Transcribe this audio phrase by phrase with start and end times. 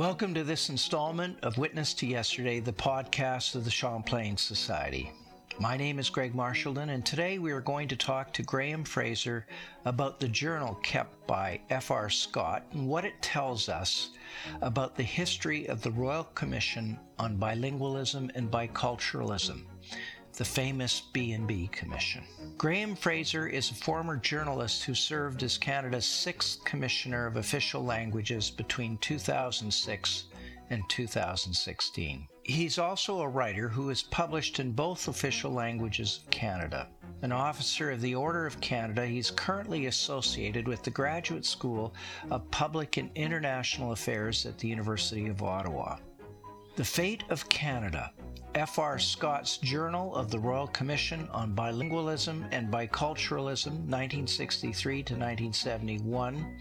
[0.00, 5.12] Welcome to this installment of Witness to Yesterday, the podcast of the Champlain Society.
[5.58, 9.46] My name is Greg Marchildon, and today we are going to talk to Graham Fraser
[9.84, 12.08] about the journal kept by F.R.
[12.08, 14.12] Scott and what it tells us
[14.62, 19.66] about the history of the Royal Commission on Bilingualism and Biculturalism,
[20.40, 22.24] the famous B&B Commission.
[22.56, 28.48] Graham Fraser is a former journalist who served as Canada's sixth Commissioner of Official Languages
[28.48, 30.24] between 2006
[30.70, 32.26] and 2016.
[32.42, 36.88] He's also a writer who has published in both official languages of Canada.
[37.20, 41.92] An officer of the Order of Canada, he's currently associated with the Graduate School
[42.30, 45.98] of Public and International Affairs at the University of Ottawa.
[46.76, 48.10] The Fate of Canada,
[48.54, 48.98] F.R.
[48.98, 56.56] Scott's Journal of the Royal Commission on Bilingualism and Biculturalism, 1963 to 1971,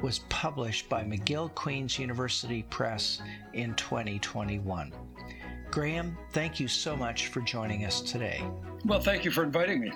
[0.00, 3.20] was published by McGill Queen's University Press
[3.52, 4.92] in 2021.
[5.72, 8.40] Graham, thank you so much for joining us today.
[8.84, 9.92] Well, thank you for inviting me.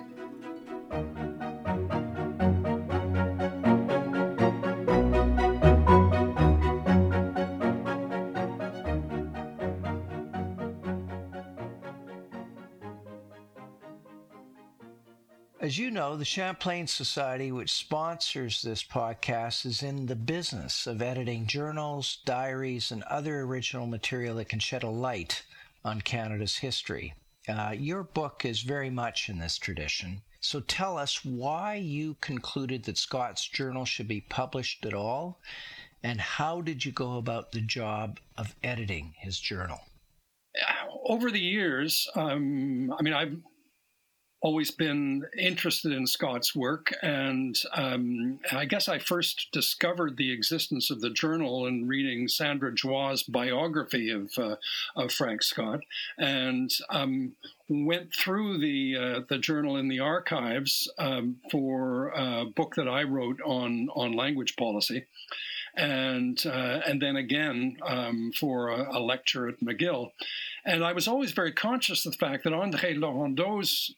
[15.79, 21.47] You know, the Champlain Society, which sponsors this podcast, is in the business of editing
[21.47, 25.43] journals, diaries, and other original material that can shed a light
[25.85, 27.13] on Canada's history.
[27.47, 30.21] Uh, your book is very much in this tradition.
[30.41, 35.39] So tell us why you concluded that Scott's journal should be published at all,
[36.03, 39.79] and how did you go about the job of editing his journal?
[41.05, 43.37] Over the years, um, I mean, I've
[44.41, 50.89] always been interested in Scott's work, and um, I guess I first discovered the existence
[50.89, 54.55] of the journal in reading Sandra Djwa's biography of uh,
[54.95, 55.81] of Frank Scott,
[56.17, 57.33] and um,
[57.67, 63.03] went through the uh, the journal in the archives um, for a book that I
[63.03, 65.05] wrote on on language policy.
[65.75, 70.11] And uh, and then again um, for a, a lecture at McGill,
[70.65, 73.93] and I was always very conscious of the fact that André Laurendeau's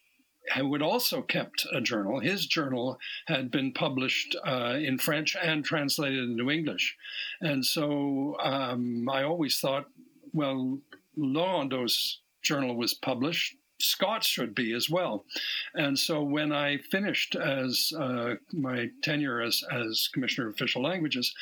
[0.55, 2.19] who had also kept a journal.
[2.19, 6.95] His journal had been published uh, in French and translated into English.
[7.41, 9.85] And so um, I always thought,
[10.33, 10.79] well,
[11.17, 13.55] Laurendeau's journal was published.
[13.79, 15.25] Scott's should be as well.
[15.73, 21.33] And so when I finished as uh, my tenure as, as Commissioner of Official Languages,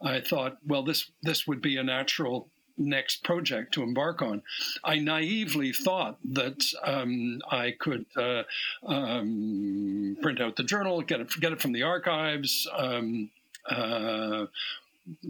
[0.00, 2.48] I thought, well, this this would be a natural
[2.78, 4.42] next project to embark on.
[4.84, 8.42] I naively thought that um, I could uh,
[8.86, 12.68] um, print out the journal, get it, get it from the archives.
[12.76, 13.30] Um,
[13.68, 14.46] uh,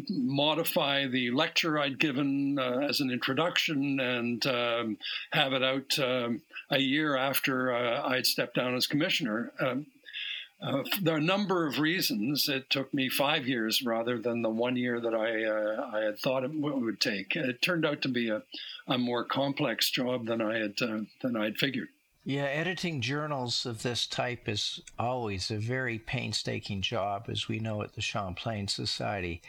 [0.08, 4.98] modify the lecture I'd given uh, as an introduction and um,
[5.32, 9.52] have it out um, a year after uh, I'd stepped down as commissioner.
[9.60, 9.86] Um,
[10.60, 14.50] uh, there are a number of reasons it took me five years rather than the
[14.50, 17.36] one year that I uh, I had thought it would take.
[17.36, 18.42] It turned out to be a,
[18.88, 21.88] a more complex job than I had uh, than I had figured.
[22.24, 27.80] Yeah, editing journals of this type is always a very painstaking job, as we know
[27.82, 29.40] at the Champlain Society.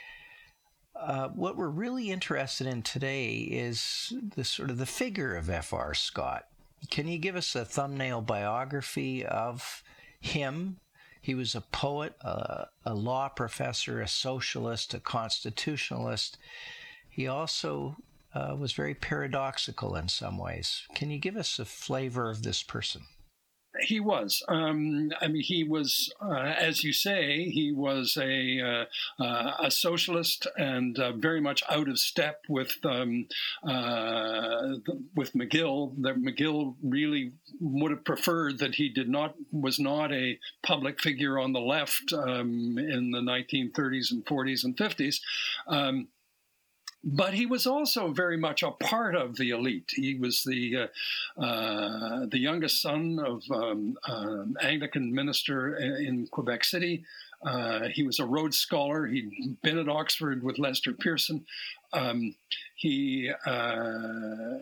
[0.96, 5.94] Uh, what we're really interested in today is the sort of the figure of F.R.
[5.94, 6.46] Scott.
[6.90, 9.84] Can you give us a thumbnail biography of
[10.20, 10.78] him
[11.22, 16.38] He was a poet, a, a law professor, a socialist, a constitutionalist.
[17.10, 17.98] He also
[18.34, 20.84] uh, was very paradoxical in some ways.
[20.96, 23.04] Can you give us a flavor of this person?
[23.82, 24.44] He was.
[24.48, 28.60] Um, I mean, he was, uh, as you say, he was a
[29.20, 33.28] uh, uh, a socialist and uh, very much out of step with um,
[33.64, 34.76] uh,
[35.16, 35.94] with McGill.
[36.02, 41.40] That McGill really would have preferred that he did not was not a public figure
[41.40, 45.20] on the left um, in the 1930s and 40s and 50s.
[47.04, 49.92] But he was also very much a part of the elite.
[49.96, 50.90] He was the
[51.38, 57.06] uh, uh, the youngest son of um, uh, Anglican minister in Quebec City.
[57.42, 59.06] Uh, he was a Rhodes Scholar.
[59.08, 61.46] He'd been at Oxford with Lester Pearson.
[61.94, 62.36] Um,
[62.76, 64.58] he uh,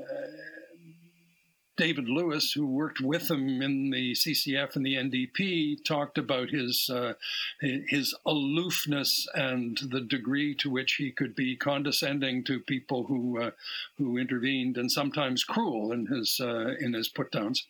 [1.77, 6.89] David Lewis, who worked with him in the CCF and the NDP, talked about his
[6.89, 7.13] uh,
[7.62, 13.51] his aloofness and the degree to which he could be condescending to people who uh,
[13.97, 17.68] who intervened and sometimes cruel in his uh, in his put downs.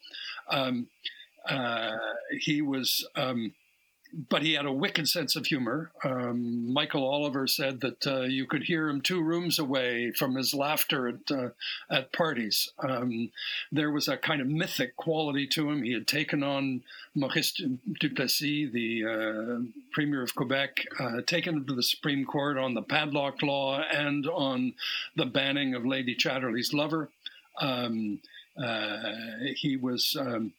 [0.50, 0.88] Um,
[1.48, 1.98] uh,
[2.40, 3.08] he was.
[3.16, 3.54] Um,
[4.30, 5.92] but he had a wicked sense of humor.
[6.04, 10.56] Um, Michael Oliver said that uh, you could hear him two rooms away from his
[10.56, 11.50] laughter at uh,
[11.90, 12.72] at parties.
[12.80, 13.32] Um,
[13.72, 15.84] there was a kind of mythic quality to him.
[15.84, 16.82] He had taken on
[17.14, 17.62] Maurice
[18.00, 22.82] Duplessis, the uh, Premier of Quebec, uh, taken him to the Supreme Court on the
[22.82, 24.74] padlock law and on
[25.16, 27.10] the banning of Lady Chatterley's lover.
[27.62, 28.20] Um,
[28.62, 29.14] uh,
[29.56, 30.18] he was.
[30.20, 30.54] Um,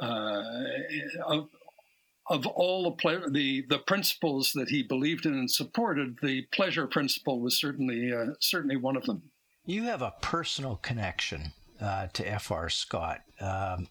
[0.00, 0.62] uh,
[2.28, 6.86] of all the, ple- the the principles that he believed in and supported, the pleasure
[6.86, 9.22] principle was certainly uh, certainly one of them.
[9.64, 12.68] You have a personal connection uh, to F.R.
[12.68, 13.20] Scott.
[13.40, 13.88] Um,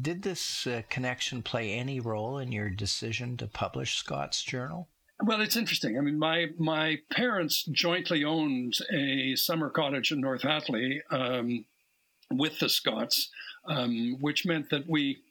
[0.00, 4.88] did this uh, connection play any role in your decision to publish Scott's journal?
[5.22, 5.98] Well, it's interesting.
[5.98, 11.64] I mean, my my parents jointly owned a summer cottage in North Hatley um,
[12.30, 13.28] with the Scotts,
[13.66, 15.22] um, which meant that we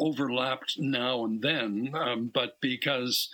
[0.00, 3.28] overlapped now and then, um, but because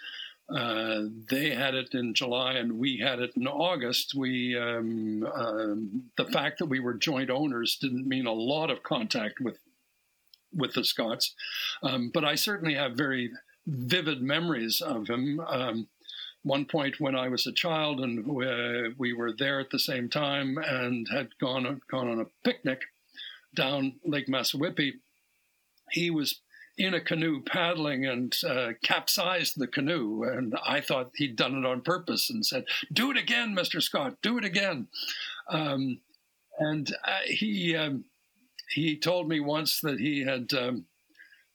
[0.49, 6.05] uh, they had it in July and we had it in August, we um, um,
[6.17, 9.59] the fact that we were joint owners didn't mean a lot of contact with
[10.55, 11.35] with the Scotts,
[11.83, 13.31] Um, but I certainly have very
[13.67, 15.41] vivid memories of him.
[15.41, 15.89] Um,
[16.43, 20.09] one point when I was a child and we, we were there at the same
[20.09, 22.83] time and had gone gone on a picnic
[23.55, 24.93] down Lake Massawippi,
[25.91, 26.41] he was
[26.79, 30.25] in a canoe paddling and uh, capsized the canoe.
[30.25, 33.83] And I thought he'd done it on purpose and said, Do it again, Mr.
[33.83, 34.89] Scott, do it again.
[35.49, 36.01] Um,
[36.59, 38.05] and uh, he, um,
[38.71, 40.85] he told me once that he had um,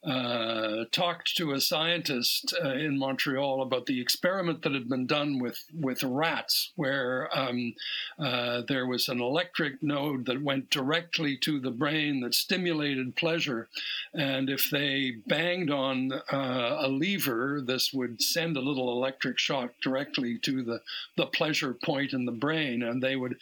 [0.03, 5.38] uh, talked to a scientist uh, in Montreal about the experiment that had been done
[5.38, 7.75] with with rats, where um,
[8.18, 13.68] uh, there was an electric node that went directly to the brain that stimulated pleasure,
[14.13, 19.74] and if they banged on uh, a lever, this would send a little electric shock
[19.83, 20.81] directly to the
[21.15, 23.38] the pleasure point in the brain, and they would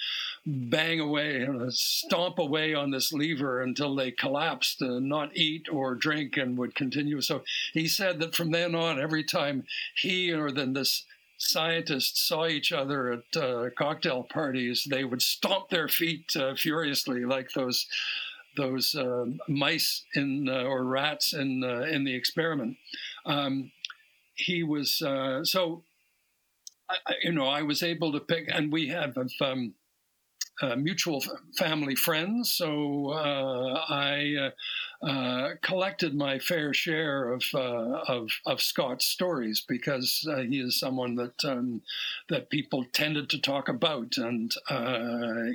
[0.46, 6.36] bang away, stomp away on this lever until they collapsed, and not eat or drink.
[6.36, 7.22] And and would continue.
[7.22, 7.44] So
[7.74, 9.64] he said that from then on, every time
[9.96, 11.06] he or then this
[11.38, 17.26] scientist saw each other at uh, cocktail parties, they would stomp their feet uh, furiously,
[17.26, 17.88] like those
[18.58, 22.78] those uh, mice in uh, or rats in uh, in the experiment.
[23.26, 23.72] Um,
[24.36, 25.84] he was uh, so.
[26.92, 29.76] I, you know, I was able to pick, and we have um,
[30.62, 31.24] uh, mutual
[31.58, 32.52] family friends.
[32.54, 34.50] So uh, I uh,
[35.02, 41.16] uh, collected my fair share of, uh, of, of Scott's stories because he is someone
[41.16, 41.82] that um,
[42.28, 44.54] that people tended to talk about, and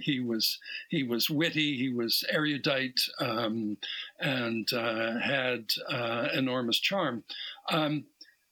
[0.02, 0.58] he was
[0.88, 3.76] he was witty, he was erudite, um,
[4.18, 5.72] and had
[6.32, 7.24] enormous charm.
[7.70, 8.04] Um,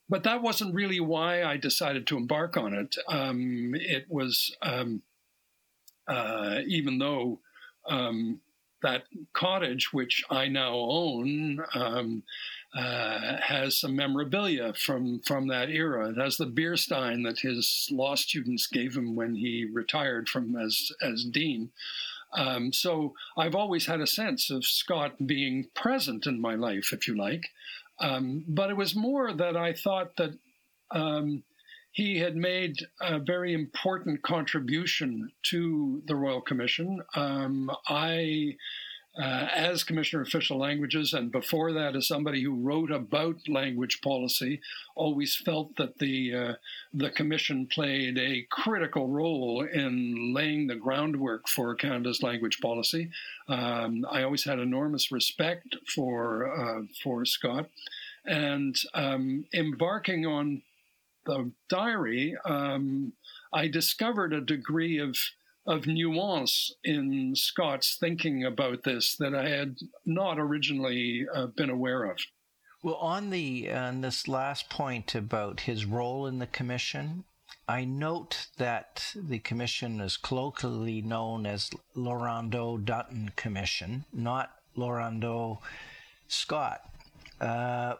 [0.08, 2.96] but that wasn't really why I decided to embark on it.
[3.08, 5.00] Um, it was um,
[6.06, 7.38] uh, even though
[7.88, 8.40] um,
[8.82, 12.22] that cottage, which I now own, um,
[12.74, 16.10] uh, has some memorabilia from from that era.
[16.10, 20.56] It has the beer stein that his law students gave him when he retired from
[20.56, 21.70] as as dean.
[22.34, 27.06] Um, so I've always had a sense of Scott being present in my life, if
[27.06, 27.50] you like.
[27.98, 30.38] Um, but it was more that I thought that
[30.90, 31.42] um,
[31.92, 37.02] he had made a very important contribution to the Royal Commission.
[37.14, 38.56] Um, I
[39.18, 44.00] uh, as Commissioner of Official Languages, and before that, as somebody who wrote about language
[44.00, 44.60] policy,
[44.94, 46.54] always felt that the uh,
[46.94, 53.10] the Commission played a critical role in laying the groundwork for Canada's language policy.
[53.48, 57.68] Um, I always had enormous respect for uh, for Scott,
[58.24, 60.62] and um, embarking on
[61.24, 63.12] the diary, um,
[63.52, 65.16] I discovered a degree of
[65.64, 72.02] of nuance in Scott's thinking about this that I had not originally uh, been aware
[72.10, 72.18] of.
[72.82, 77.24] Well, on the on this last point about his role in the commission,
[77.68, 85.60] I note that the commission is colloquially known as Laurendeau Dunton Commission, not Laurendeau
[86.26, 86.80] Scott.
[87.40, 87.94] Uh,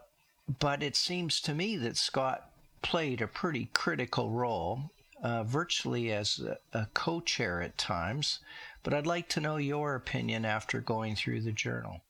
[0.58, 2.50] but it seems to me that Scott
[2.82, 4.90] played a pretty critical role
[5.22, 8.40] uh, virtually as a, a co chair at times,
[8.82, 12.00] but I'd like to know your opinion after going through the journal.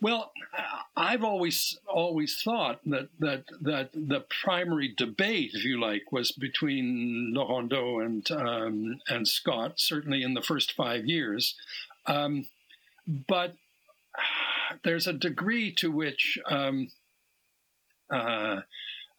[0.00, 0.32] Well,
[0.96, 7.32] I've always always thought that that that the primary debate, if you like, was between
[7.36, 9.74] Laurendeau and um, and Scott.
[9.76, 11.54] Certainly in the first five years,
[12.06, 12.46] um,
[13.06, 13.54] but
[14.82, 16.88] there's a degree to which um,
[18.10, 18.62] uh,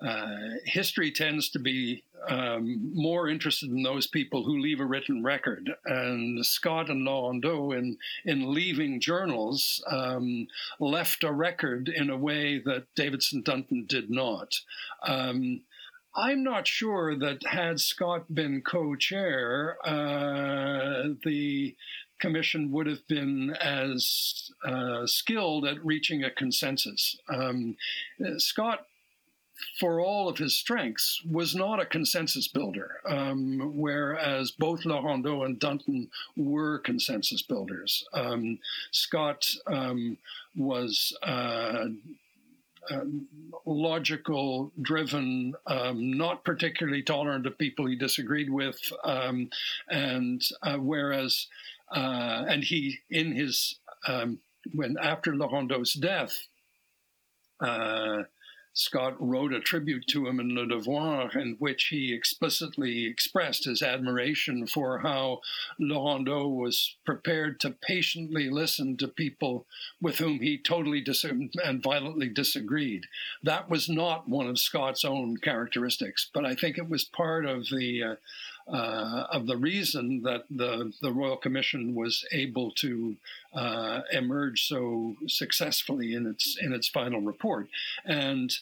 [0.01, 0.27] uh,
[0.65, 5.69] history tends to be um, more interested in those people who leave a written record.
[5.85, 10.47] And Scott and Laurendeau, in, in leaving journals, um,
[10.79, 14.55] left a record in a way that Davidson Dunton did not.
[15.07, 15.61] Um,
[16.15, 21.75] I'm not sure that had Scott been co chair, uh, the
[22.19, 27.17] commission would have been as uh, skilled at reaching a consensus.
[27.27, 27.75] Um,
[28.37, 28.85] Scott
[29.79, 35.59] for all of his strengths, was not a consensus builder, um, whereas both Laurendeau and
[35.59, 38.05] Dunton were consensus builders.
[38.13, 38.59] Um,
[38.91, 40.17] Scott um,
[40.55, 41.85] was uh,
[42.91, 43.27] um,
[43.65, 49.49] logical, driven, um, not particularly tolerant of people he disagreed with, um,
[49.89, 51.47] and uh, whereas,
[51.95, 53.75] uh, and he in his
[54.73, 56.47] when after Laurendeau's death.
[57.59, 58.23] Uh,
[58.75, 63.83] Scott wrote a tribute to him in Le Devoir, in which he explicitly expressed his
[63.83, 65.41] admiration for how
[65.79, 69.67] Laurendeau was prepared to patiently listen to people
[70.01, 73.05] with whom he totally dis- and violently disagreed.
[73.43, 77.69] That was not one of Scott's own characteristics, but I think it was part of
[77.69, 78.15] the uh,
[78.67, 83.15] uh, of the reason that the, the Royal Commission was able to
[83.53, 87.67] uh, emerge so successfully in its in its final report.
[88.05, 88.53] And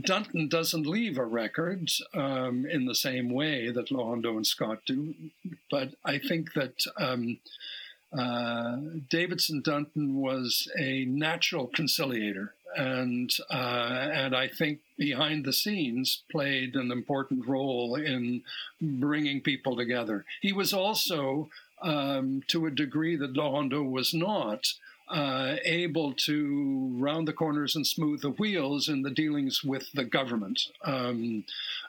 [0.00, 5.14] Dunton doesn't leave a record um, in the same way that Laurendeau and Scott do,
[5.70, 6.74] but I think that.
[6.96, 7.38] Um,
[8.10, 8.76] uh,
[9.10, 16.74] Davidson Dunton was a natural conciliator and uh, and I think behind the scenes played
[16.74, 18.42] an important role in
[18.80, 20.24] bringing people together.
[20.40, 21.48] He was also,
[21.82, 24.74] um, to a degree that Laurendeau was not,
[25.08, 30.04] uh, able to round the corners and smooth the wheels in the dealings with the
[30.04, 30.60] government.
[30.84, 31.44] Um,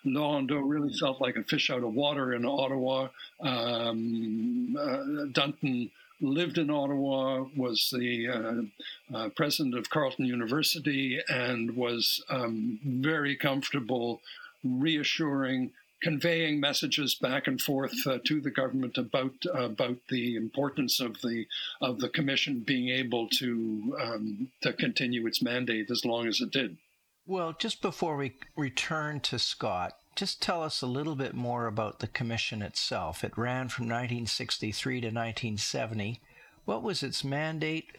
[0.05, 3.09] really felt like a fish out of water in Ottawa.
[3.41, 5.91] Um, uh, Dunton
[6.21, 13.35] lived in Ottawa, was the uh, uh, president of Carleton University, and was um, very
[13.35, 14.21] comfortable
[14.63, 15.71] reassuring,
[16.01, 21.45] conveying messages back and forth uh, to the government about about the importance of the
[21.81, 26.51] of the commission being able to um, to continue its mandate as long as it
[26.51, 26.77] did.
[27.25, 31.99] Well, just before we return to Scott, just tell us a little bit more about
[31.99, 33.23] the commission itself.
[33.23, 36.21] It ran from 1963 to 1970.
[36.65, 37.97] What was its mandate?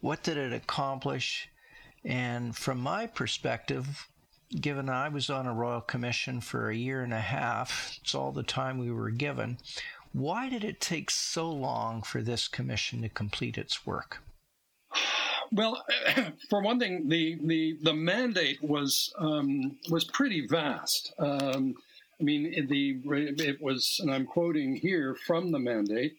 [0.00, 1.48] What did it accomplish?
[2.04, 4.08] And from my perspective,
[4.60, 8.32] given I was on a royal commission for a year and a half, it's all
[8.32, 9.58] the time we were given,
[10.12, 14.22] why did it take so long for this commission to complete its work?
[15.52, 15.84] Well,
[16.50, 21.12] for one thing, the the, the mandate was um, was pretty vast.
[21.18, 21.74] Um,
[22.20, 23.00] I mean, the
[23.44, 26.16] it was, and I'm quoting here from the mandate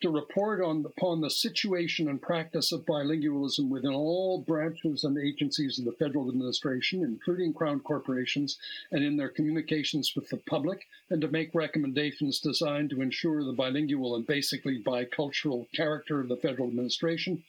[0.00, 5.78] to report on upon the situation and practice of bilingualism within all branches and agencies
[5.78, 8.58] of the federal administration, including crown corporations,
[8.92, 13.52] and in their communications with the public, and to make recommendations designed to ensure the
[13.52, 17.42] bilingual and basically bicultural character of the federal administration,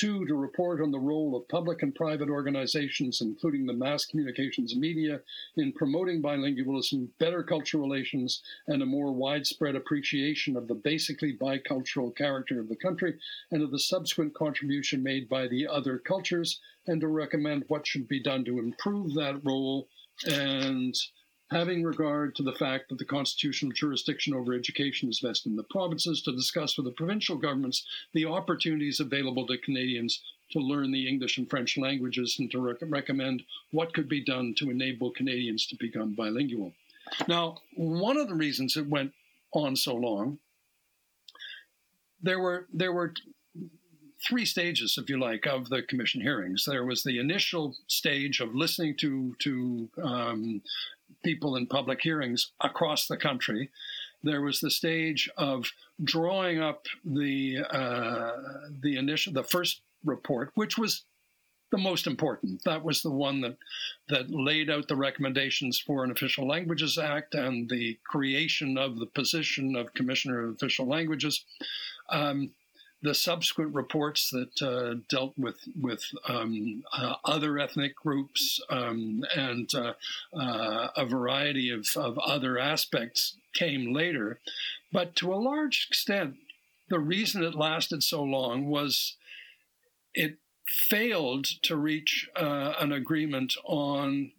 [0.00, 4.74] Two, to report on the role of public and private organizations, including the mass communications
[4.74, 5.20] media,
[5.58, 12.16] in promoting bilingualism, better cultural relations, and a more widespread appreciation of the basically bicultural
[12.16, 13.18] character of the country
[13.50, 18.08] and of the subsequent contribution made by the other cultures, and to recommend what should
[18.08, 19.86] be done to improve that role
[20.24, 20.94] and
[21.50, 25.64] having regard to the fact that the constitutional jurisdiction over education is vested in the
[25.64, 31.08] provinces, to discuss with the provincial governments the opportunities available to Canadians to learn the
[31.08, 35.66] English and French languages, and to rec- recommend what could be done to enable Canadians
[35.66, 36.72] to become bilingual.
[37.28, 39.12] Now, one of the reasons it went
[39.52, 40.38] on so long,
[42.22, 43.14] there were there were
[44.22, 46.64] three stages, if you like, of the commission hearings.
[46.66, 50.62] There was the initial stage of listening to to um,
[51.22, 53.70] people in public hearings across the country.
[54.22, 55.70] There was the stage of
[56.02, 58.32] drawing up the uh,
[58.82, 61.04] the initial the first report, which was
[61.70, 62.62] the most important.
[62.64, 63.56] That was the one that
[64.08, 69.06] that laid out the recommendations for an Official Languages Act and the creation of the
[69.06, 71.44] position of Commissioner of Official Languages.
[72.10, 72.50] Um,
[73.02, 79.74] the subsequent reports that uh, dealt with with um, uh, other ethnic groups um, and
[79.74, 79.94] uh,
[80.38, 84.38] uh, a variety of, of other aspects came later,
[84.92, 86.36] but to a large extent,
[86.88, 89.16] the reason it lasted so long was
[90.14, 94.32] it failed to reach uh, an agreement on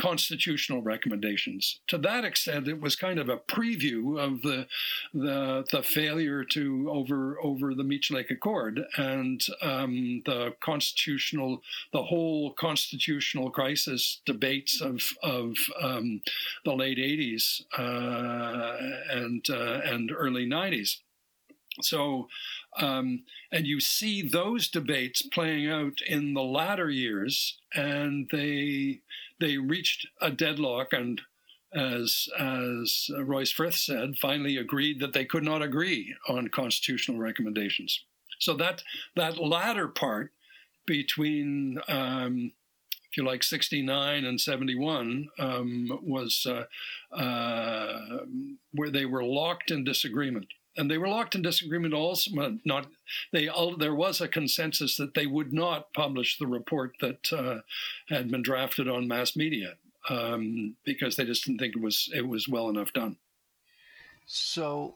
[0.00, 1.80] constitutional recommendations.
[1.88, 4.66] To that extent, it was kind of a preview of the
[5.12, 12.02] the, the failure to over over the Meech Lake Accord and um, the constitutional the
[12.02, 16.22] whole constitutional crisis debates of of um,
[16.64, 18.76] the late '80s uh,
[19.10, 20.98] and uh, and early '90s.
[21.80, 22.28] So,
[22.78, 29.00] um, and you see those debates playing out in the latter years, and they
[29.44, 31.20] they reached a deadlock and
[31.74, 38.04] as as Royce Frith said, finally agreed that they could not agree on constitutional recommendations.
[38.38, 38.82] So that
[39.16, 40.32] that latter part
[40.86, 42.52] between, um,
[43.10, 46.64] if you like, 69 and 71 um, was uh,
[47.14, 48.18] uh,
[48.72, 50.46] where they were locked in disagreement.
[50.76, 52.30] And they were locked in disagreement also.
[52.64, 52.86] Not
[53.32, 53.48] they.
[53.48, 57.60] all, There was a consensus that they would not publish the report that uh,
[58.08, 59.74] had been drafted on mass media
[60.08, 63.16] um, because they just didn't think it was it was well enough done.
[64.26, 64.94] So,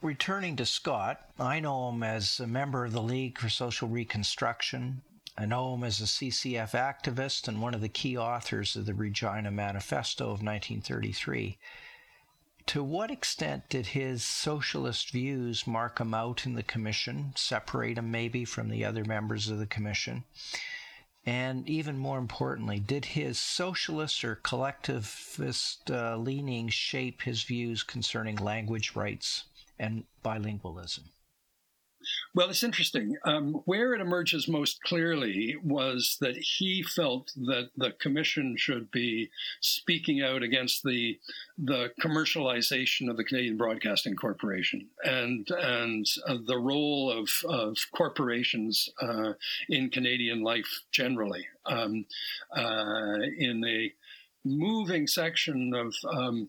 [0.00, 5.02] returning to Scott, I know him as a member of the League for Social Reconstruction.
[5.36, 8.94] I know him as a CCF activist and one of the key authors of the
[8.94, 11.58] Regina Manifesto of 1933
[12.66, 18.10] to what extent did his socialist views mark him out in the commission, separate him
[18.10, 20.24] maybe from the other members of the commission?
[21.24, 28.36] And even more importantly, did his socialist or collectivist uh, leanings shape his views concerning
[28.36, 29.44] language rights
[29.78, 31.04] and bilingualism?
[32.34, 33.16] Well, it's interesting.
[33.24, 39.30] Um, where it emerges most clearly was that he felt that the commission should be
[39.60, 41.18] speaking out against the
[41.58, 48.88] the commercialization of the Canadian Broadcasting Corporation and and uh, the role of of corporations
[49.00, 49.32] uh,
[49.68, 51.46] in Canadian life generally.
[51.66, 52.06] Um,
[52.56, 53.92] uh, in a
[54.44, 56.48] moving section of um,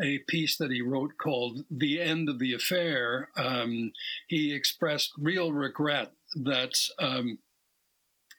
[0.00, 3.92] a piece that he wrote called The End of the Affair, um,
[4.26, 7.38] he expressed real regret that um,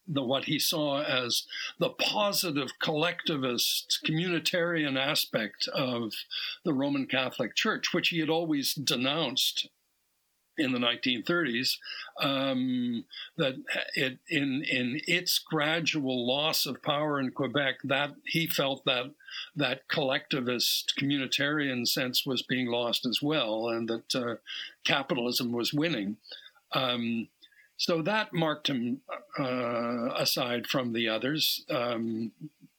[0.08, 1.46] the what he saw as
[1.80, 6.14] the positive collectivist communitarian aspect of
[6.64, 9.68] the Roman Catholic Church, which he had always denounced
[10.58, 11.78] in the 1930s,
[12.22, 13.06] um,
[13.38, 13.56] that
[13.96, 19.12] it in in its gradual loss of power in Quebec, that he felt that
[19.56, 24.36] that collectivist communitarian sense was being lost as well, and that uh,
[24.84, 26.18] capitalism was winning.
[26.74, 27.30] Um,
[27.78, 29.02] so that marked him
[29.38, 31.66] uh, aside from the others.
[31.70, 32.32] Um,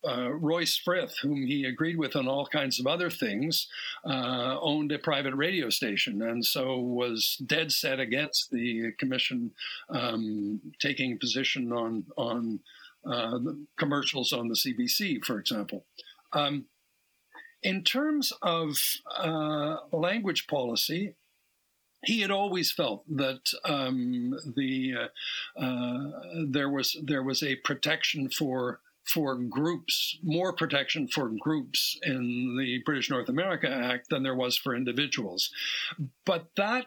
[0.07, 3.69] uh, Royce Frith, whom he agreed with on all kinds of other things,
[4.05, 9.51] uh, owned a private radio station and so was dead set against the commission
[9.91, 12.61] um, taking position on on
[13.07, 13.39] uh,
[13.79, 15.85] commercials on the CBC, for example.
[16.33, 16.67] Um,
[17.63, 18.77] in terms of
[19.17, 21.15] uh, language policy,
[22.05, 24.95] he had always felt that um, the
[25.59, 26.11] uh, uh,
[26.47, 32.83] there was there was a protection for for groups, more protection for groups in the
[32.85, 35.51] British North America Act than there was for individuals.
[36.25, 36.87] But that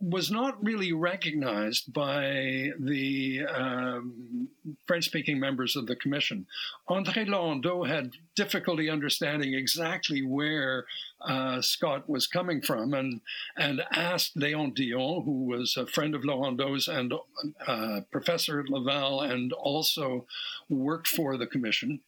[0.00, 4.48] was not really recognized by the um,
[4.86, 6.46] French speaking members of the commission.
[6.88, 10.84] André Laurendeau had difficulty understanding exactly where
[11.26, 13.20] uh, Scott was coming from and,
[13.56, 17.14] and asked Léon Dion, who was a friend of Laurendeau's and
[17.66, 20.26] uh, professor at Laval and also
[20.68, 22.00] worked for the commission,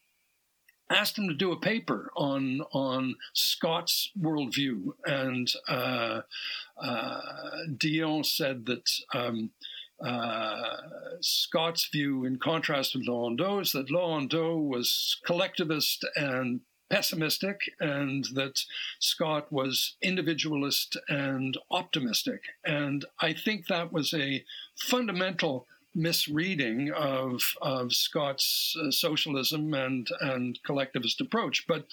[0.91, 6.21] asked him to do a paper on on Scott's worldview, and uh,
[6.81, 7.21] uh,
[7.77, 9.51] Dion said that um,
[10.05, 10.77] uh,
[11.21, 18.61] Scott's view, in contrast with Laurendeau's, that Laurendeau was collectivist and pessimistic, and that
[18.99, 22.41] Scott was individualist and optimistic.
[22.65, 24.45] And I think that was a
[24.79, 31.67] fundamental misreading of of Scott's uh, socialism and and collectivist approach.
[31.67, 31.87] But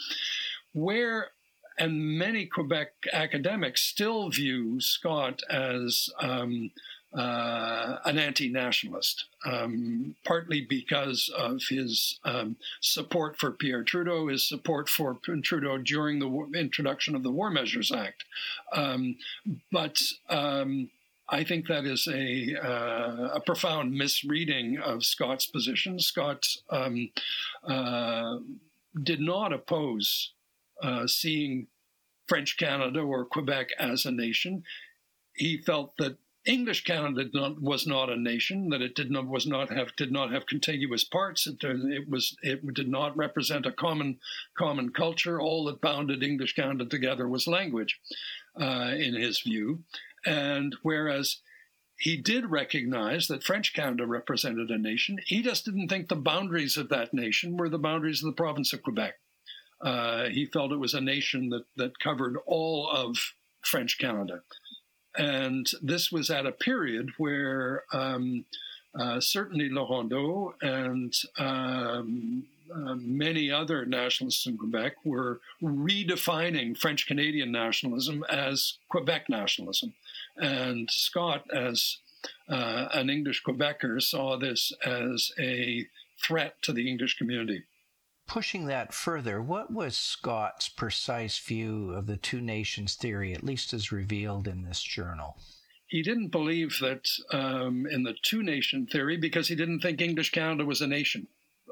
[0.73, 1.31] where
[1.77, 6.71] and many Quebec academics still view Scott as um,
[7.15, 14.89] uh, an anti-nationalist, um, partly because of his um, support for Pierre Trudeau, his support
[14.89, 18.23] for Trudeau during the introduction of the War Measures Act,
[18.73, 19.15] um,
[19.71, 20.89] but um,
[21.29, 25.99] I think that is a, uh, a profound misreading of Scott's position.
[25.99, 27.09] Scott um,
[27.67, 28.37] uh,
[29.01, 30.33] did not oppose
[30.81, 31.67] uh, seeing
[32.27, 34.63] French Canada or Quebec as a nation.
[35.35, 39.47] He felt that English Canada not, was not a nation; that it did not was
[39.47, 41.47] not have did not have contiguous parts.
[41.47, 44.19] It, it, was it did not represent a common
[44.57, 45.39] common culture.
[45.39, 47.99] All that bounded English Canada together was language,
[48.59, 49.83] uh, in his view.
[50.25, 51.37] And whereas
[51.97, 56.77] he did recognize that French Canada represented a nation, he just didn't think the boundaries
[56.77, 59.15] of that nation were the boundaries of the province of Quebec.
[59.81, 63.17] Uh, he felt it was a nation that, that covered all of
[63.61, 64.41] French Canada.
[65.17, 68.45] And this was at a period where um,
[68.99, 77.51] uh, certainly Laurendeau and um, uh, many other nationalists in Quebec were redefining French Canadian
[77.51, 79.93] nationalism as Quebec nationalism.
[80.37, 81.97] And Scott, as
[82.49, 85.85] uh, an English Quebecer, saw this as a
[86.17, 87.63] threat to the English community.
[88.27, 93.73] Pushing that further, what was Scott's precise view of the two nations theory, at least
[93.73, 95.37] as revealed in this journal?
[95.87, 100.31] He didn't believe that um, in the two nation theory because he didn't think English
[100.31, 101.27] Canada was a nation.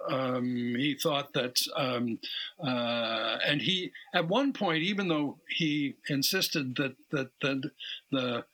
[0.09, 2.19] Um, he thought that, um,
[2.59, 7.71] uh, and he at one point, even though he insisted that that, that
[8.11, 8.45] the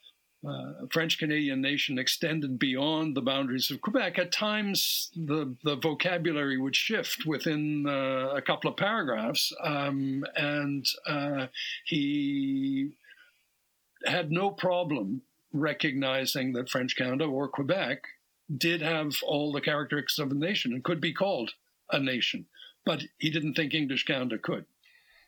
[0.48, 6.58] uh, French Canadian nation extended beyond the boundaries of Quebec, at times the, the vocabulary
[6.58, 9.54] would shift within uh, a couple of paragraphs.
[9.64, 11.48] Um, and uh,
[11.86, 12.92] he
[14.06, 15.22] had no problem
[15.54, 18.04] recognizing that French Canada or Quebec
[18.56, 21.52] did have all the characteristics of a nation and could be called
[21.92, 22.46] a nation,
[22.86, 24.66] but he didn't think English Canada could.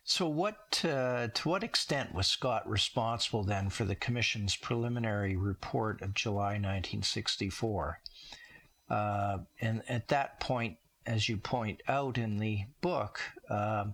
[0.04, 6.02] So, what uh, to what extent was Scott responsible then for the Commission's preliminary report
[6.02, 8.00] of July 1964?
[8.90, 13.86] Uh, and at that point, as you point out in the book, uh,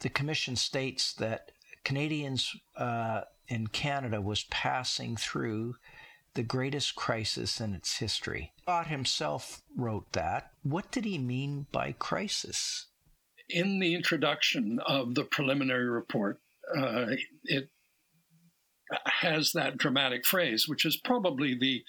[0.00, 1.50] the Commission states that
[1.84, 5.76] Canadians uh, in Canada was passing through
[6.34, 8.52] the greatest crisis in its history.
[8.62, 10.52] Scott himself wrote that.
[10.62, 12.86] What did he mean by crisis?
[13.48, 16.40] In the introduction of the preliminary report,
[16.76, 17.06] uh,
[17.44, 17.70] it
[19.06, 21.84] has that dramatic phrase, which is probably the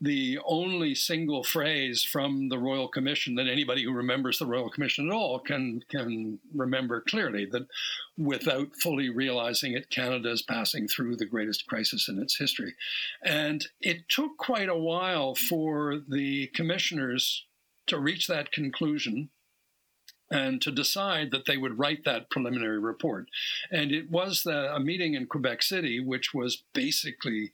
[0.00, 5.08] the only single phrase from the Royal Commission that anybody who remembers the Royal Commission
[5.08, 7.46] at all can can remember clearly.
[7.46, 7.66] That
[8.18, 12.74] without fully realizing it, Canada is passing through the greatest crisis in its history,
[13.24, 17.46] and it took quite a while for the commissioners
[17.86, 19.30] to reach that conclusion
[20.32, 23.28] and to decide that they would write that preliminary report.
[23.70, 27.52] And it was the, a meeting in Quebec City, which was basically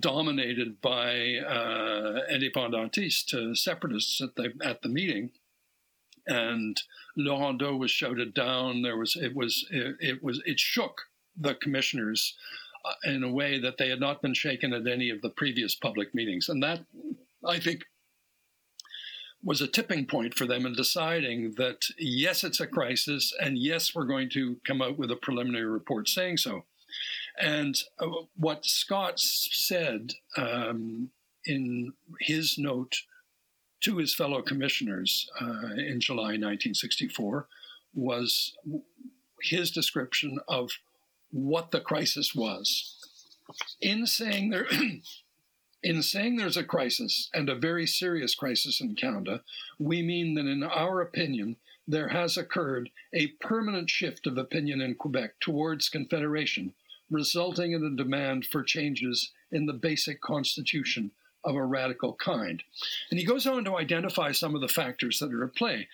[0.00, 5.30] dominated by uh, independentists, uh, separatists at the at the meeting,
[6.26, 6.82] and
[7.16, 8.82] Laurendeau was shouted down.
[8.82, 11.02] There was it was it, it was it shook
[11.36, 12.34] the commissioners
[12.84, 15.76] uh, in a way that they had not been shaken at any of the previous
[15.76, 16.80] public meetings, and that
[17.46, 17.84] I think
[19.42, 23.94] was a tipping point for them in deciding that yes, it's a crisis, and yes,
[23.94, 26.64] we're going to come out with a preliminary report saying so.
[27.38, 31.10] And uh, what Scott said um,
[31.46, 32.96] in his note
[33.80, 37.46] to his fellow commissioners uh, in July 1964
[37.94, 38.54] was
[39.42, 40.70] his description of
[41.30, 42.96] what the crisis was.
[43.80, 44.66] In saying there,
[45.82, 49.42] in saying there's a crisis and a very serious crisis in Canada,
[49.78, 51.56] we mean that in our opinion,
[51.88, 56.74] there has occurred a permanent shift of opinion in Quebec towards confederation,
[57.10, 61.10] resulting in a demand for changes in the basic constitution
[61.42, 62.62] of a radical kind.
[63.10, 65.88] And he goes on to identify some of the factors that are at play.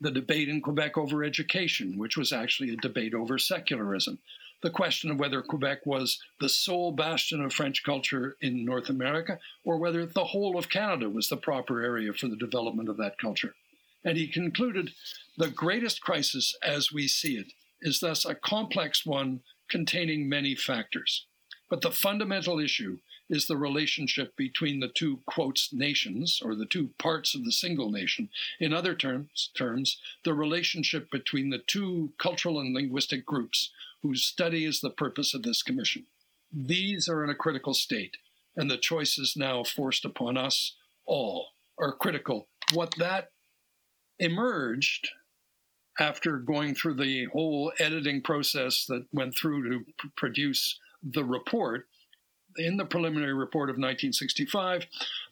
[0.00, 4.18] The debate in Quebec over education, which was actually a debate over secularism.
[4.62, 9.38] The question of whether Quebec was the sole bastion of French culture in North America,
[9.64, 13.18] or whether the whole of Canada was the proper area for the development of that
[13.18, 13.54] culture.
[14.04, 14.92] And he concluded
[15.36, 21.26] the greatest crisis as we see it is thus a complex one containing many factors.
[21.70, 22.98] But the fundamental issue
[23.30, 27.90] is the relationship between the two quotes nations or the two parts of the single
[27.90, 28.28] nation.
[28.58, 33.70] In other terms, terms, the relationship between the two cultural and linguistic groups
[34.02, 36.06] whose study is the purpose of this commission.
[36.52, 38.16] These are in a critical state,
[38.56, 42.48] and the choices now forced upon us all are critical.
[42.72, 43.30] What that
[44.18, 45.08] emerged
[45.98, 49.84] after going through the whole editing process that went through to
[50.16, 51.86] produce the report
[52.56, 54.86] in the preliminary report of 1965,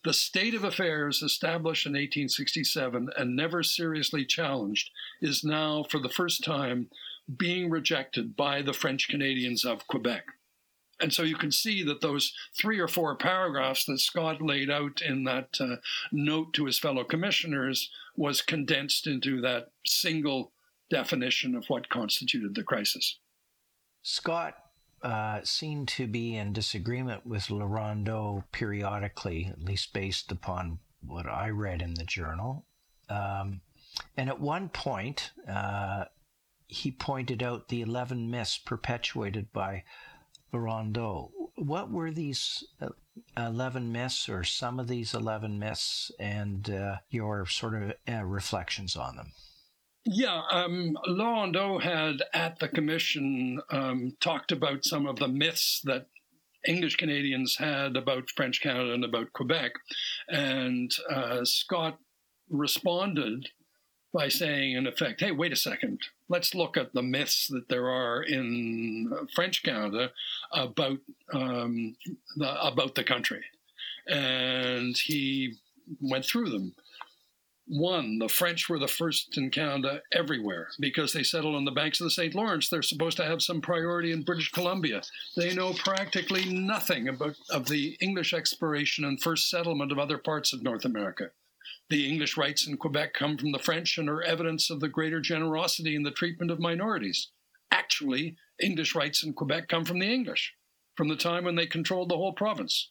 [0.04, 6.08] the state of affairs established in 1867 and never seriously challenged is now, for the
[6.08, 6.88] first time,
[7.36, 10.24] being rejected by the French Canadians of Quebec.
[11.00, 15.00] And so you can see that those three or four paragraphs that Scott laid out
[15.00, 15.76] in that uh,
[16.10, 20.52] note to his fellow commissioners was condensed into that single
[20.90, 23.18] definition of what constituted the crisis.
[24.02, 24.54] Scott
[25.02, 31.50] uh, seemed to be in disagreement with Laurendeau periodically, at least based upon what I
[31.50, 32.64] read in the journal.
[33.08, 33.60] Um,
[34.16, 36.04] and at one point, uh,
[36.68, 39.84] he pointed out the 11 myths perpetuated by
[40.52, 41.32] Rondeau.
[41.56, 42.90] What were these uh,
[43.36, 48.96] 11 myths, or some of these 11 myths, and uh, your sort of uh, reflections
[48.96, 49.32] on them?
[50.04, 56.06] Yeah, um, Rondeau had at the commission um, talked about some of the myths that
[56.66, 59.72] English Canadians had about French Canada and about Quebec.
[60.28, 61.98] And uh, Scott
[62.48, 63.48] responded
[64.12, 67.88] by saying, in effect, hey, wait a second, let's look at the myths that there
[67.88, 70.10] are in French Canada
[70.52, 70.98] about,
[71.32, 71.96] um,
[72.36, 73.44] the, about the country.
[74.06, 75.54] And he
[76.00, 76.74] went through them.
[77.70, 82.00] One, the French were the first in Canada everywhere because they settled on the banks
[82.00, 82.34] of the St.
[82.34, 82.70] Lawrence.
[82.70, 85.02] They're supposed to have some priority in British Columbia.
[85.36, 90.54] They know practically nothing about of the English exploration and first settlement of other parts
[90.54, 91.30] of North America.
[91.90, 95.20] The English rights in Quebec come from the French and are evidence of the greater
[95.20, 97.30] generosity in the treatment of minorities.
[97.70, 100.54] Actually, English rights in Quebec come from the English,
[100.96, 102.90] from the time when they controlled the whole province.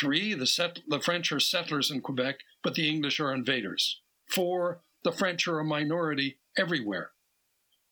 [0.00, 4.00] Three, the, set, the French are settlers in Quebec, but the English are invaders.
[4.26, 7.10] Four, the French are a minority everywhere.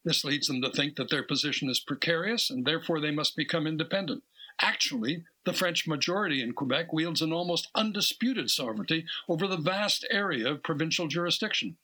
[0.05, 3.67] This leads them to think that their position is precarious and therefore they must become
[3.67, 4.23] independent.
[4.61, 10.51] Actually, the French majority in Quebec wields an almost undisputed sovereignty over the vast area
[10.51, 11.77] of provincial jurisdiction.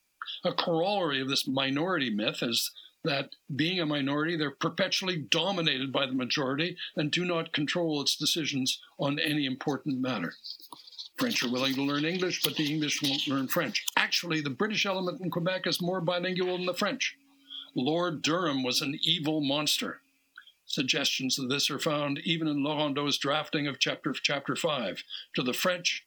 [0.43, 2.71] A corollary of this minority myth is
[3.03, 8.15] that being a minority, they're perpetually dominated by the majority and do not control its
[8.15, 10.33] decisions on any important matter.
[11.17, 13.85] French are willing to learn English, but the English won't learn French.
[13.95, 17.17] Actually, the British element in Quebec is more bilingual than the French.
[17.73, 20.01] Lord Durham was an evil monster.
[20.67, 25.01] Suggestions of this are found even in Laurendeau's drafting of chapter, chapter 5.
[25.35, 26.05] To the French,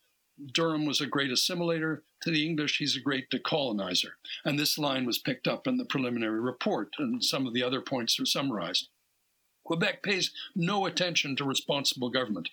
[0.52, 2.02] Durham was a great assimilator.
[2.22, 4.12] To the English, he's a great decolonizer.
[4.44, 7.80] And this line was picked up in the preliminary report, and some of the other
[7.80, 8.88] points are summarized.
[9.64, 12.50] Quebec pays no attention to responsible government.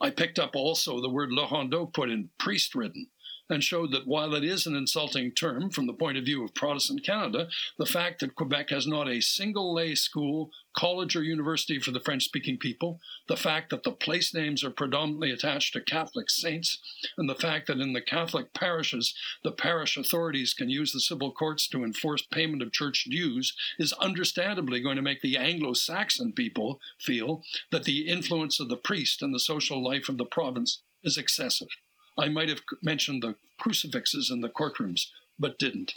[0.00, 1.46] I picked up also the word La
[1.86, 3.08] put in priest ridden
[3.50, 6.54] and showed that while it is an insulting term from the point of view of
[6.54, 11.78] Protestant Canada, the fact that Quebec has not a single lay school, college, or university
[11.78, 15.80] for the French speaking people, the fact that the place names are predominantly attached to
[15.80, 16.78] Catholic saints,
[17.18, 21.30] and the fact that in the Catholic parishes the parish authorities can use the civil
[21.30, 26.32] courts to enforce payment of church dues is understandably going to make the Anglo Saxon
[26.32, 30.82] people feel that the influence of the priest in the social life of the province
[31.02, 31.68] is excessive.
[32.16, 35.92] I might have mentioned the crucifixes in the courtrooms, but didn't.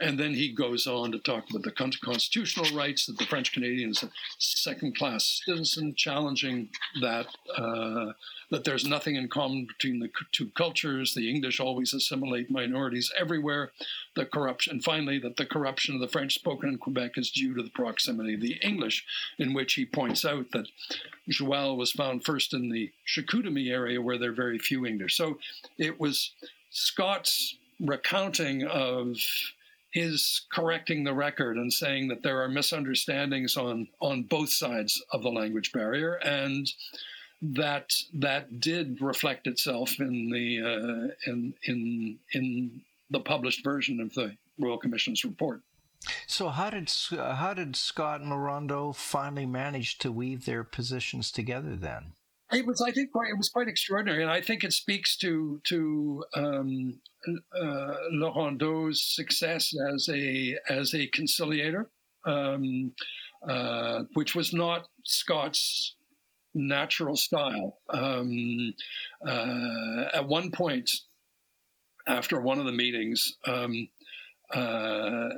[0.00, 4.04] And then he goes on to talk about the constitutional rights that the French Canadians
[4.38, 7.26] second class citizen, challenging that
[7.56, 8.12] uh,
[8.50, 11.14] that there's nothing in common between the two cultures.
[11.14, 13.72] The English always assimilate minorities everywhere.
[14.14, 17.54] The corruption, and finally, that the corruption of the French spoken in Quebec is due
[17.54, 19.06] to the proximity of the English,
[19.38, 20.68] in which he points out that
[21.30, 25.16] joual was found first in the Chicoutimi area where there are very few English.
[25.16, 25.38] So
[25.78, 26.32] it was
[26.70, 29.16] Scott's recounting of
[29.92, 35.22] his correcting the record and saying that there are misunderstandings on on both sides of
[35.22, 36.72] the language barrier and
[37.42, 44.14] that that did reflect itself in the uh, in in in the published version of
[44.14, 45.60] the Royal Commission's report.
[46.26, 51.76] So how did how did Scott and Laurendeau finally manage to weave their positions together
[51.76, 52.12] then?
[52.52, 55.60] It was, I think, quite, it was quite extraordinary, and I think it speaks to
[55.64, 57.00] to um,
[57.58, 57.94] uh,
[58.92, 61.90] success as a as a conciliator,
[62.26, 62.92] um,
[63.48, 65.96] uh, which was not Scott's
[66.54, 67.78] natural style.
[67.88, 68.74] Um,
[69.26, 70.90] uh, at one point,
[72.06, 73.88] after one of the meetings, um,
[74.52, 75.28] uh,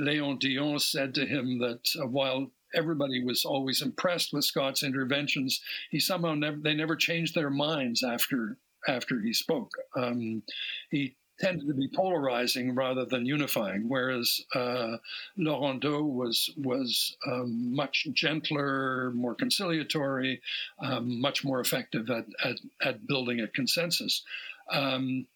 [0.00, 5.60] Léon Dion said to him that uh, while everybody was always impressed with Scott's interventions.
[5.90, 8.56] He somehow never they never changed their minds after
[8.86, 9.72] after he spoke.
[9.96, 10.42] Um,
[10.90, 14.96] he tended to be polarizing rather than unifying, whereas uh,
[15.38, 20.40] Laurendeau was was um, much gentler, more conciliatory,
[20.80, 24.22] um, much more effective at, at, at building a consensus.
[24.70, 25.26] Um,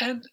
[0.00, 0.26] and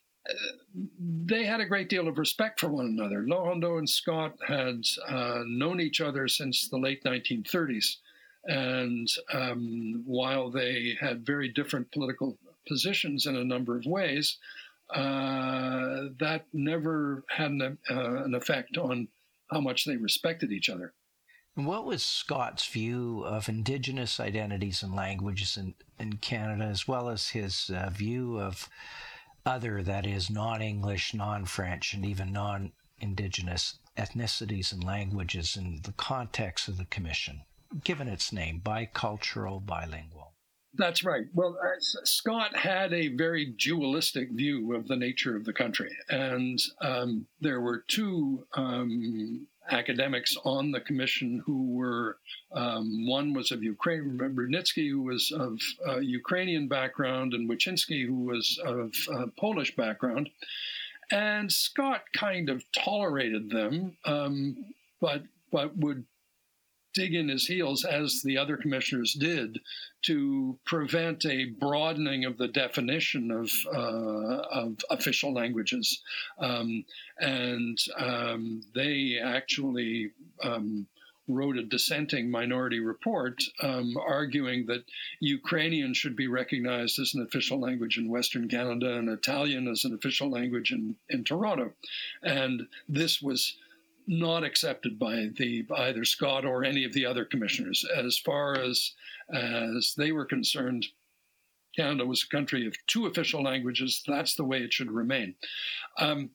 [1.00, 3.24] they had a great deal of respect for one another.
[3.24, 7.98] Laurendeau and Scott had uh, known each other since the late 1930s.
[8.46, 12.38] And um, while they had very different political
[12.68, 14.38] positions in a number of ways,
[14.92, 19.08] uh, that never had an, uh, an effect on
[19.52, 20.94] how much they respected each other.
[21.56, 27.30] What was Scott's view of Indigenous identities and languages in, in Canada, as well as
[27.30, 28.70] his uh, view of
[29.45, 32.71] other that is non English, non French, and even non
[33.02, 37.41] Indigenous ethnicities and languages in the context of the Commission,
[37.84, 40.34] given its name, bicultural, bilingual.
[40.73, 41.25] That's right.
[41.34, 45.89] Well, uh, Scott had a very dualistic view of the nature of the country.
[46.10, 52.17] And um, there were two um, academics on the commission who were
[52.51, 58.25] um, one was of Ukraine, Brudnicki, who was of uh, Ukrainian background, and Wyczynski, who
[58.25, 60.29] was of uh, Polish background.
[61.12, 66.05] And Scott kind of tolerated them, um, but but would
[66.93, 69.60] dig in his heels, as the other commissioners did,
[70.04, 76.02] to prevent a broadening of the definition of, uh, of official languages.
[76.39, 76.86] Um,
[77.19, 80.12] and um, they actually
[80.43, 80.88] um,
[81.30, 84.84] wrote a dissenting minority report um, arguing that
[85.19, 89.93] Ukrainian should be recognized as an official language in Western Canada and Italian as an
[89.93, 91.71] official language in, in Toronto.
[92.23, 93.56] And this was
[94.10, 97.86] not accepted by the either Scott or any of the other commissioners.
[97.95, 98.93] As far as
[99.32, 100.88] as they were concerned,
[101.76, 104.02] Canada was a country of two official languages.
[104.08, 105.36] That's the way it should remain.
[106.00, 106.32] Um,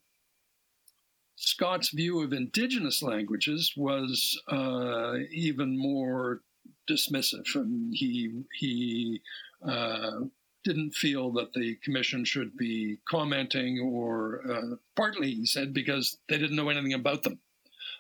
[1.34, 6.42] Scott's view of indigenous languages was uh, even more
[6.88, 9.20] dismissive, and he he
[9.66, 10.20] uh,
[10.62, 16.38] didn't feel that the commission should be commenting, or uh, partly he said because they
[16.38, 17.40] didn't know anything about them.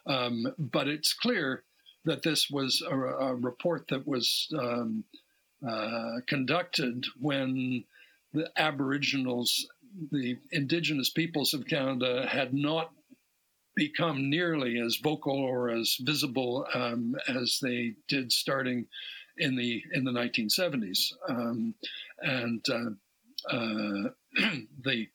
[0.06, 1.64] Um, but it's clear
[2.04, 5.04] that this was a, a report that was um,
[5.66, 7.84] uh, conducted when
[8.32, 9.66] the Aboriginals,
[10.10, 12.92] the Indigenous peoples of Canada, had not
[13.76, 18.86] become nearly as vocal or as visible um, as they did starting
[19.36, 21.74] in the in the 1970s, um,
[22.20, 24.10] and uh, uh,
[24.84, 25.08] the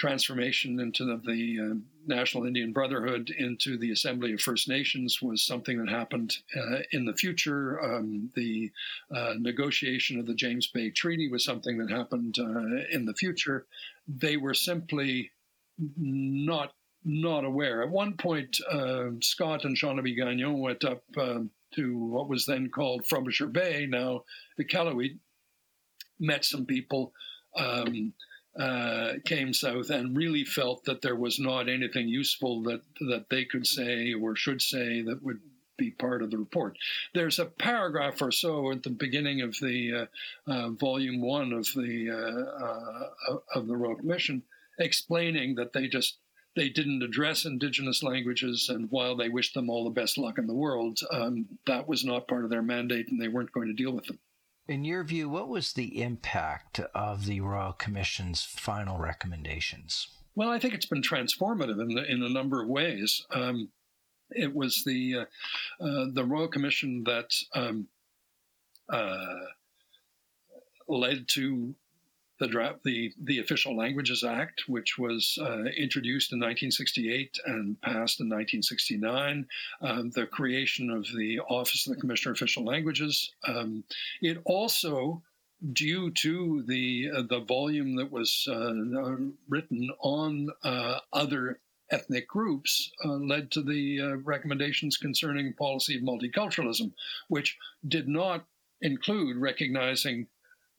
[0.00, 1.74] transformation into the, the uh,
[2.06, 7.04] National Indian Brotherhood into the Assembly of First Nations was something that happened uh, in
[7.04, 7.78] the future.
[7.84, 8.70] Um, the
[9.14, 13.66] uh, negotiation of the James Bay Treaty was something that happened uh, in the future.
[14.08, 15.30] They were simply
[15.96, 16.72] not
[17.04, 17.82] not aware.
[17.82, 22.68] At one point, uh, Scott and Jean-Louis Gagnon went up um, to what was then
[22.68, 24.24] called Frobisher Bay, now
[24.58, 25.18] the Iqaluit,
[26.18, 27.12] met some people.
[27.56, 28.12] Um,
[28.58, 33.44] uh, came south and really felt that there was not anything useful that that they
[33.44, 35.40] could say or should say that would
[35.76, 36.76] be part of the report.
[37.14, 40.08] There's a paragraph or so at the beginning of the
[40.46, 44.42] uh, uh, volume one of the uh, uh, of the Royal Commission
[44.78, 46.18] explaining that they just
[46.56, 50.48] they didn't address indigenous languages, and while they wished them all the best luck in
[50.48, 53.72] the world, um, that was not part of their mandate, and they weren't going to
[53.72, 54.18] deal with them.
[54.68, 60.08] In your view, what was the impact of the Royal Commission's final recommendations?
[60.36, 63.26] Well, I think it's been transformative in, the, in a number of ways.
[63.30, 63.70] Um,
[64.30, 67.88] it was the uh, uh, the Royal Commission that um,
[68.88, 69.34] uh,
[70.88, 71.74] led to
[72.40, 78.18] the draft, the the Official Languages Act, which was uh, introduced in 1968 and passed
[78.20, 79.46] in 1969,
[79.82, 83.30] um, the creation of the Office of the Commissioner of Official Languages.
[83.46, 83.84] Um,
[84.22, 85.22] it also
[85.74, 88.72] due to the uh, the volume that was uh,
[89.48, 91.60] written on uh, other
[91.90, 96.92] ethnic groups uh, led to the uh, recommendations concerning policy of multiculturalism,
[97.28, 98.46] which did not
[98.80, 100.26] include recognizing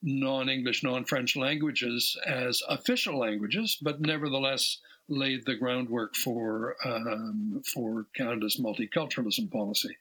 [0.02, 4.78] non-English, non-French languages as official languages, but nevertheless
[5.08, 9.96] laid the groundwork for um, for Canada's multiculturalism policy.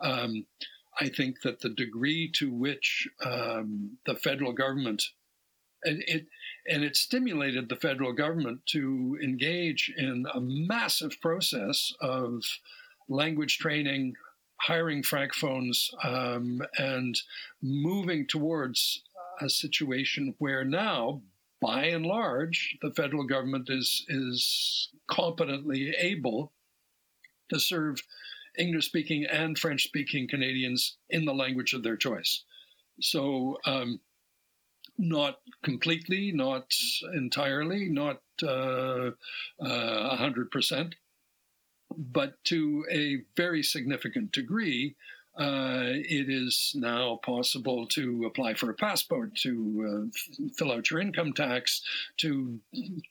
[0.00, 0.46] Um,
[1.00, 5.02] I think that the degree to which um, the federal government
[5.84, 6.26] it, it,
[6.66, 12.42] and it stimulated the federal government to engage in a massive process of
[13.08, 14.14] language training,
[14.56, 17.20] hiring francophones, um, and
[17.62, 19.02] moving towards
[19.40, 21.22] a situation where now,
[21.60, 26.52] by and large, the federal government is is competently able
[27.50, 28.02] to serve
[28.58, 32.44] English speaking and French speaking Canadians in the language of their choice.
[33.00, 34.00] So, um,
[34.96, 36.72] not completely, not
[37.14, 39.10] entirely, not uh,
[39.60, 40.92] uh, 100%,
[41.96, 44.94] but to a very significant degree,
[45.36, 51.00] uh, it is now possible to apply for a passport, to uh, fill out your
[51.00, 51.82] income tax,
[52.18, 52.60] to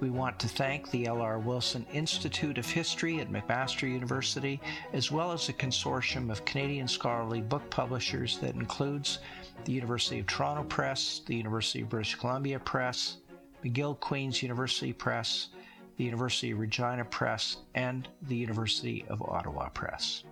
[0.00, 1.38] We want to thank the L.R.
[1.38, 4.60] Wilson Institute of History at McMaster University,
[4.92, 9.20] as well as a consortium of Canadian scholarly book publishers that includes
[9.64, 13.16] the University of Toronto Press, the University of British Columbia Press,
[13.64, 15.48] McGill Queen's University Press,
[15.96, 20.24] the University of Regina Press, and the University of Ottawa Press.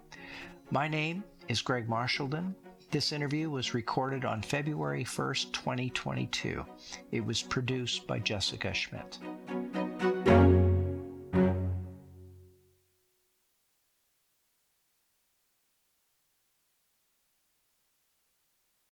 [0.70, 2.54] My name is Greg Marchildon.
[2.90, 6.64] This interview was recorded on February 1st, 2022.
[7.10, 9.18] It was produced by Jessica Schmidt.